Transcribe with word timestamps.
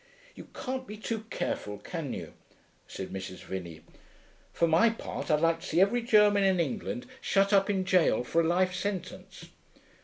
'You 0.33 0.45
can't 0.55 0.87
be 0.87 0.97
too 0.97 1.25
careful, 1.29 1.77
can 1.77 2.11
you?' 2.11 2.33
said 2.87 3.09
Mrs. 3.13 3.43
Vinney. 3.43 3.81
'For 4.51 4.67
my 4.67 4.89
part 4.89 5.29
I'd 5.29 5.41
like 5.41 5.59
to 5.59 5.67
see 5.67 5.79
every 5.79 6.01
German 6.01 6.43
in 6.43 6.59
England 6.59 7.05
shut 7.21 7.53
up 7.53 7.69
in 7.69 7.83
gaol 7.83 8.23
for 8.23 8.41
a 8.41 8.47
life 8.47 8.73
sentence. 8.73 9.45